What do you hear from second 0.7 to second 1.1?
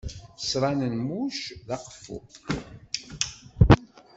n